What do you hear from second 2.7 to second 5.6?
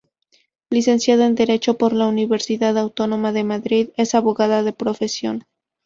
Autónoma de Madrid, es abogada de profesión.